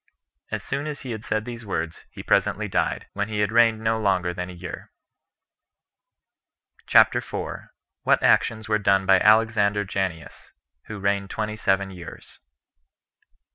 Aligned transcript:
As 0.49 0.63
soon 0.63 0.87
as 0.87 1.01
he 1.01 1.11
had 1.11 1.23
said 1.23 1.45
these 1.45 1.63
words, 1.63 2.07
he 2.09 2.23
presently 2.23 2.67
died, 2.67 3.05
when 3.13 3.27
he 3.29 3.41
had 3.41 3.51
reigned 3.51 3.81
no 3.81 3.99
longer 3.99 4.33
than 4.33 4.49
a 4.49 4.53
year. 4.53 4.91
CHAPTER 6.87 7.21
4. 7.21 7.71
What 8.01 8.23
Actions 8.23 8.67
Were 8.67 8.79
Done 8.79 9.05
By 9.05 9.19
Alexander 9.19 9.85
Janneus, 9.85 10.53
Who 10.85 10.97
Reigned 10.97 11.29
Twenty 11.29 11.55
Seven 11.55 11.91
Years. 11.91 12.39